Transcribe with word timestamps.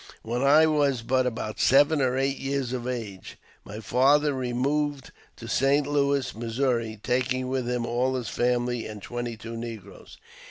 When 0.23 0.41
I 0.41 0.65
was 0.65 1.03
but 1.03 1.27
about 1.27 1.59
seven 1.59 2.01
or 2.01 2.17
eight 2.17 2.39
years 2.39 2.73
of 2.73 2.87
age, 2.87 3.37
my 3.63 3.79
father 3.79 4.33
removed 4.33 5.11
to 5.35 5.47
St. 5.47 5.85
Louis, 5.85 6.33
Missouri, 6.33 6.99
taking 7.03 7.49
with 7.49 7.69
him 7.69 7.85
all 7.85 8.15
his 8.15 8.27
family 8.27 8.87
and 8.87 8.99
twenty 8.99 9.37
two 9.37 9.55
negroes. 9.55 10.17